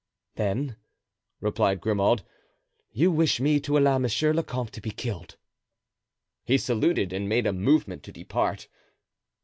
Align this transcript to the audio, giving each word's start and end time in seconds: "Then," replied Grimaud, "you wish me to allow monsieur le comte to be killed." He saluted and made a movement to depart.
"Then," 0.33 0.77
replied 1.41 1.79
Grimaud, 1.79 2.23
"you 2.91 3.11
wish 3.11 3.39
me 3.39 3.59
to 3.59 3.77
allow 3.77 3.99
monsieur 3.99 4.33
le 4.33 4.41
comte 4.41 4.73
to 4.73 4.81
be 4.81 4.89
killed." 4.89 5.37
He 6.43 6.57
saluted 6.57 7.13
and 7.13 7.29
made 7.29 7.45
a 7.45 7.53
movement 7.53 8.01
to 8.05 8.11
depart. 8.11 8.67